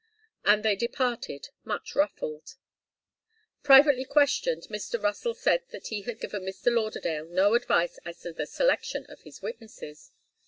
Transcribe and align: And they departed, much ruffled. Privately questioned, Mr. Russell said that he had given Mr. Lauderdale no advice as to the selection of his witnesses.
And 0.43 0.65
they 0.65 0.75
departed, 0.75 1.49
much 1.63 1.93
ruffled. 1.95 2.55
Privately 3.61 4.03
questioned, 4.03 4.63
Mr. 4.63 4.99
Russell 4.99 5.35
said 5.35 5.61
that 5.69 5.89
he 5.89 6.01
had 6.01 6.19
given 6.19 6.41
Mr. 6.41 6.73
Lauderdale 6.73 7.27
no 7.27 7.53
advice 7.53 7.99
as 8.03 8.19
to 8.21 8.33
the 8.33 8.47
selection 8.47 9.05
of 9.09 9.21
his 9.21 9.43
witnesses. 9.43 10.09